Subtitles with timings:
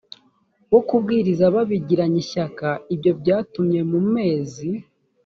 [0.71, 4.69] wo kubwiriza babigiranye ishyaka ibyo byatumye mu mezi